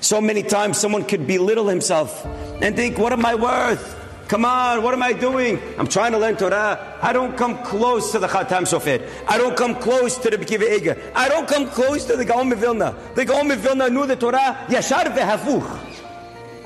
So 0.00 0.20
many 0.20 0.42
times 0.42 0.78
someone 0.78 1.04
could 1.04 1.26
belittle 1.26 1.68
himself 1.68 2.24
and 2.62 2.76
think, 2.76 2.98
what 2.98 3.12
am 3.12 3.26
I 3.26 3.34
worth? 3.34 3.96
Come 4.28 4.44
on, 4.44 4.82
what 4.82 4.92
am 4.92 5.02
I 5.02 5.14
doing? 5.14 5.58
I'm 5.78 5.86
trying 5.86 6.12
to 6.12 6.18
learn 6.18 6.36
Torah. 6.36 6.98
I 7.00 7.14
don't 7.14 7.36
come 7.36 7.62
close 7.62 8.12
to 8.12 8.18
the 8.18 8.26
Khatam 8.26 8.68
Sofer. 8.68 9.02
I 9.26 9.38
don't 9.38 9.56
come 9.56 9.74
close 9.74 10.18
to 10.18 10.28
the 10.28 10.36
Bekiva 10.36 10.70
Eger. 10.70 11.12
I 11.14 11.30
don't 11.30 11.48
come 11.48 11.66
close 11.66 12.04
to 12.04 12.16
the 12.16 12.26
Gaon 12.26 12.54
Vilna. 12.54 12.94
The 13.14 13.24
Gaon 13.24 13.48
Vilna 13.56 13.88
knew 13.88 14.06
the 14.06 14.16
Torah 14.16 14.66
yashar 14.68 15.04
vehafuch. 15.04 15.78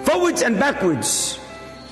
Forwards 0.04 0.42
and 0.42 0.58
backwards. 0.58 1.38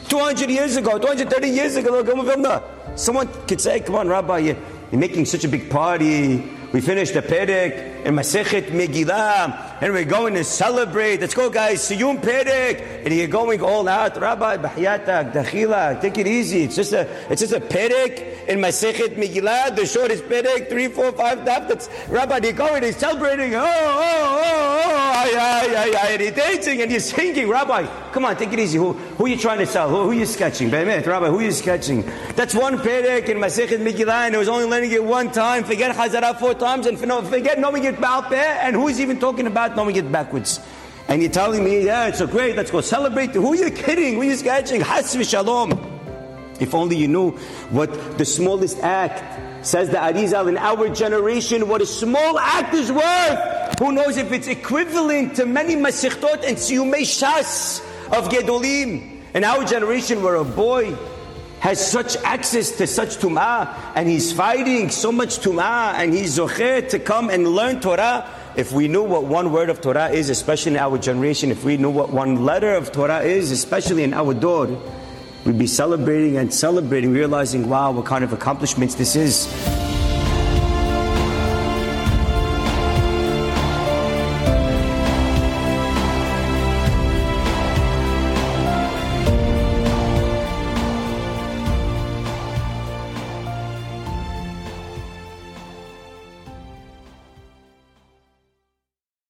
200 0.09 0.51
years 0.51 0.77
ago, 0.77 0.99
230 0.99 1.49
years 1.49 1.77
ago, 1.77 2.03
the 2.03 2.13
Gaon 2.13 2.27
Vilna. 2.27 2.63
Someone 2.97 3.29
could 3.47 3.61
say, 3.61 3.79
come 3.79 3.95
on, 3.95 4.09
Rabbi, 4.09 4.39
you're, 4.39 4.57
you're 4.91 5.01
making 5.01 5.25
such 5.25 5.45
a 5.45 5.49
big 5.49 5.71
party. 5.71 6.51
We 6.73 6.81
finished 6.81 7.15
the 7.15 7.23
Perek 7.23 8.05
in 8.05 8.15
Masechet 8.15 8.71
Megillah, 8.71 9.83
and 9.83 9.93
we're 9.93 10.05
going 10.05 10.35
to 10.35 10.45
celebrate. 10.45 11.21
Let's 11.21 11.35
go, 11.35 11.51
guys. 11.51 11.81
Siyum 11.81 12.21
Perek, 12.21 13.05
and 13.05 13.13
you're 13.13 13.27
going 13.27 13.61
all 13.61 13.89
out. 13.89 14.21
Rabbi, 14.21 14.57
Bahyatak, 14.57 15.33
Dachila, 15.33 16.01
take 16.01 16.19
it 16.19 16.29
easy. 16.29 16.63
It's 16.63 16.77
just 16.77 16.93
a, 16.93 17.09
it's 17.29 17.41
just 17.41 17.55
a 17.55 17.61
Perek 17.61 18.47
in 18.47 18.61
Masechet 18.61 19.17
Megillah, 19.17 19.75
the 19.75 19.85
shortest 19.85 20.23
Perek, 20.27 20.69
three, 20.69 20.87
four, 20.87 21.11
five 21.11 21.39
daf. 21.39 21.67
That's 21.67 21.91
Rabbi. 22.09 22.39
You're 22.45 22.53
going, 22.53 22.85
he's 22.85 22.97
celebrating. 22.97 23.53
Oh, 23.57 23.59
oh, 23.59 23.65
oh, 23.65 24.41
oh, 24.41 24.83
oh 24.85 25.13
ay, 25.13 25.33
ay, 25.37 25.80
ay, 25.89 26.13
and 26.13 26.23
you're 26.23 26.33
dancing 26.33 26.83
and 26.83 26.91
you're 26.91 27.01
singing. 27.01 27.49
Rabbi, 27.49 27.87
come 28.13 28.25
on, 28.25 28.37
take 28.37 28.53
it 28.53 28.59
easy. 28.59 28.79
Who, 28.79 28.93
who 28.93 29.27
are 29.27 29.29
you 29.29 29.37
trying 29.37 29.59
to 29.59 29.67
sell? 29.67 29.89
Who, 29.89 30.03
who 30.03 30.11
are 30.11 30.15
you 30.15 30.27
sketching? 30.27 30.71
Be'emet, 30.71 31.07
Rabbi, 31.07 31.29
who 31.29 31.39
are 31.39 31.43
you 31.43 31.53
sketching? 31.53 32.03
That's 32.35 32.55
one 32.55 32.79
Perek 32.79 33.29
in 33.29 33.39
Masechet 33.39 33.79
Megillah, 33.79 34.27
and 34.27 34.35
it 34.35 34.39
was 34.39 34.49
only 34.49 34.65
learning 34.65 34.93
it 34.93 35.03
one 35.03 35.31
time. 35.31 35.65
Forget 35.65 35.95
Chazarah 35.95 36.39
four 36.39 36.55
times 36.55 36.87
and 36.87 36.99
forget 36.99 37.59
knowing 37.59 37.85
it 37.85 38.03
out 38.03 38.31
there, 38.31 38.59
and 38.63 38.75
who's 38.77 39.01
even 39.01 39.19
talking 39.19 39.47
about 39.47 39.77
knowing 39.77 39.97
it 39.97 40.11
backwards? 40.11 40.61
And 41.09 41.23
you're 41.23 41.31
telling 41.31 41.65
me, 41.65 41.85
yeah, 41.85 42.07
it's 42.07 42.19
so 42.19 42.27
great, 42.27 42.57
let's 42.57 42.71
go 42.71 42.81
celebrate. 42.81 43.31
Who 43.31 43.53
are 43.53 43.57
you 43.57 43.71
kidding? 43.71 44.15
Who 44.15 44.21
are 44.21 44.25
you 44.25 44.37
sketching? 44.37 44.81
Has 44.81 45.13
shalom. 45.29 45.73
If 46.61 46.75
only 46.75 46.97
you 46.97 47.09
knew 47.09 47.31
what 47.71 48.19
the 48.19 48.25
smallest 48.25 48.79
act 48.79 49.25
says 49.63 49.91
the 49.91 49.97
Arizal 49.97 50.49
in 50.49 50.57
our 50.57 50.89
generation, 50.89 51.69
what 51.69 51.83
a 51.83 51.87
small 51.87 52.39
act 52.39 52.75
is 52.75 52.91
worth. 52.91 53.79
Who 53.79 53.93
knows 53.93 54.17
if 54.17 54.33
it's 54.33 54.49
equivalent 54.49 55.37
to 55.37 55.47
many 55.47 55.75
Masichtot 55.77 56.45
and 56.47 56.57
Siyumei 56.57 57.03
Shas 57.03 57.81
of 58.07 58.29
Gedolim. 58.29 59.19
In 59.35 59.45
our 59.45 59.65
generation, 59.65 60.23
where 60.23 60.35
a 60.35 60.45
boy 60.45 60.97
has 61.61 61.79
such 61.91 62.17
access 62.25 62.73
to 62.73 62.87
such 62.87 63.19
tum'ah, 63.19 63.93
and 63.95 64.09
he's 64.09 64.33
fighting 64.33 64.91
so 64.91 65.13
much 65.13 65.39
tum'ah, 65.39 65.95
and 65.95 66.13
he's 66.13 66.39
zocher 66.39 66.89
to 66.89 66.99
come 66.99 67.31
and 67.31 67.47
learn 67.47 67.81
Torah. 67.81 68.27
If 68.57 68.73
we 68.73 68.89
knew 68.89 69.05
what 69.05 69.25
one 69.25 69.53
word 69.53 69.71
of 69.71 69.81
Torah 69.81 70.09
is, 70.09 70.31
especially 70.31 70.73
in 70.73 70.79
our 70.79 70.99
generation, 70.99 71.51
if 71.51 71.63
we 71.63 71.77
knew 71.77 71.91
what 71.91 72.11
one 72.11 72.45
letter 72.45 72.75
of 72.75 72.91
Torah 72.91 73.21
is, 73.21 73.53
especially 73.53 74.03
in 74.03 74.13
our 74.13 74.35
dor, 74.35 74.67
we'd 75.45 75.59
be 75.59 75.67
celebrating 75.67 76.37
and 76.37 76.53
celebrating, 76.53 77.13
realizing, 77.13 77.69
wow, 77.69 77.91
what 77.93 78.07
kind 78.07 78.25
of 78.25 78.33
accomplishments 78.33 78.95
this 78.95 79.17
is. 79.17 79.80